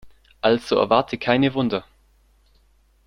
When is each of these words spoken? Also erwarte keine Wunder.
Also 0.41 0.77
erwarte 0.77 1.19
keine 1.19 1.53
Wunder. 1.53 1.85